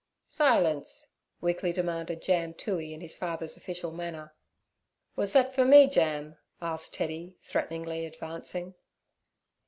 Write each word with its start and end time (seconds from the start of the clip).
'Silence' 0.27 1.05
weakly 1.41 1.71
demanded 1.71 2.23
Jam 2.23 2.55
Toohey 2.55 2.91
in 2.91 3.01
his 3.01 3.15
father's 3.15 3.55
official 3.55 3.91
manner. 3.91 4.33
'Was 5.15 5.31
that 5.33 5.53
fur 5.53 5.63
me, 5.63 5.87
Jam?' 5.87 6.39
asked 6.59 6.95
Teddy, 6.95 7.37
threateningly 7.43 8.07
advancing. 8.07 8.73